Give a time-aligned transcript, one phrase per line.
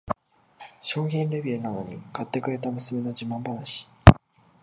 [0.81, 3.87] 商品レビューなのに買ってくれた娘の自慢話